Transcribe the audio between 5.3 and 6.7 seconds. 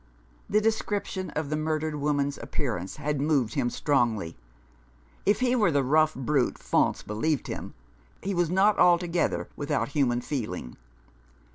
he were the rough brute